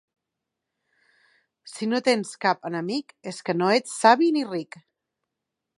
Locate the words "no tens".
1.91-2.33